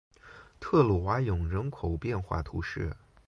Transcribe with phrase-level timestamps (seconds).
[0.59, 2.91] 特鲁瓦永人口变化图示